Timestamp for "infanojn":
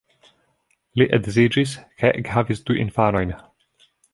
2.85-3.37